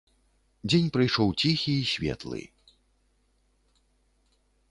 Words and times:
Дзень 0.69 0.87
прыйшоў 0.95 1.29
ціхі 1.43 1.75
і 1.81 1.85
светлы. 1.91 2.41